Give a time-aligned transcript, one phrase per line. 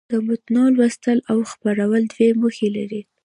[0.11, 3.01] د متون لوستل او څېړل دوې موخي لري.